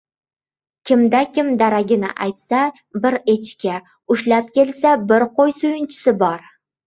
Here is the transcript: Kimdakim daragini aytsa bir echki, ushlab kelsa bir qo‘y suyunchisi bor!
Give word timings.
Kimdakim 0.89 1.51
daragini 1.61 2.09
aytsa 2.27 2.61
bir 3.05 3.17
echki, 3.35 3.75
ushlab 4.15 4.49
kelsa 4.57 4.95
bir 5.13 5.27
qo‘y 5.39 5.55
suyunchisi 5.61 6.15
bor! 6.25 6.43